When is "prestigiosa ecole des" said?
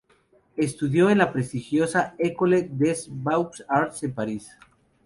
1.31-3.07